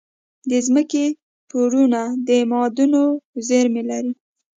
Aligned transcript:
د 0.49 0.51
ځمکې 0.67 1.05
پوړونه 1.49 2.01
د 2.27 2.29
معادنو 2.49 3.03
زیرمه 3.47 3.83
لري. 3.89 4.13